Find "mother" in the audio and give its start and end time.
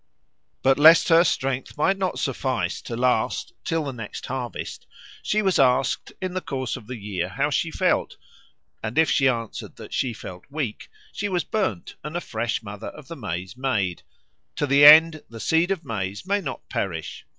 12.63-12.87